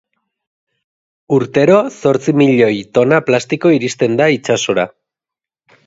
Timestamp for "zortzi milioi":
1.99-2.81